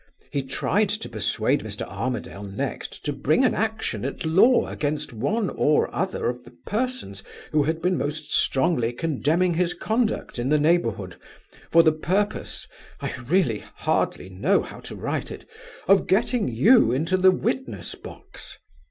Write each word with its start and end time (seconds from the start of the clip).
He 0.31 0.41
tried 0.41 0.89
to 0.89 1.07
persuade 1.09 1.59
Mr. 1.63 1.83
Armadale 1.87 2.41
next 2.41 3.05
to 3.05 3.13
bring 3.13 3.45
an 3.45 3.53
action 3.53 4.03
at 4.03 4.25
law 4.25 4.65
against 4.65 5.13
one 5.13 5.51
or 5.51 5.93
other 5.93 6.27
of 6.27 6.43
the 6.43 6.55
persons 6.65 7.21
who 7.51 7.61
had 7.65 7.83
been 7.83 7.99
most 7.99 8.31
strongly 8.31 8.93
condemning 8.93 9.53
his 9.53 9.75
conduct 9.75 10.39
in 10.39 10.49
the 10.49 10.57
neighborhood, 10.57 11.17
for 11.69 11.83
the 11.83 11.91
purpose 11.91 12.65
I 12.99 13.13
really 13.27 13.59
hardly 13.75 14.27
know 14.27 14.63
how 14.63 14.79
to 14.79 14.95
write 14.95 15.29
it 15.29 15.45
of 15.87 16.07
getting 16.07 16.47
you 16.47 16.91
into 16.91 17.15
the 17.15 17.29
witness 17.29 17.93
box. 17.93 18.57